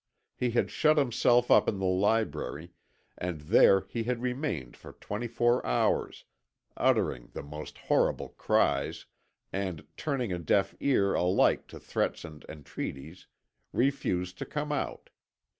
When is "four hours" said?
5.27-6.25